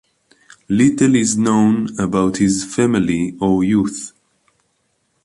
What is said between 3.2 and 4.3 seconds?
or youth.